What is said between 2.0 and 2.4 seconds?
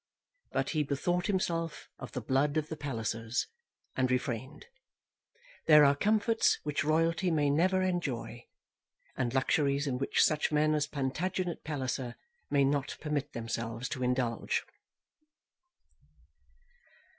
the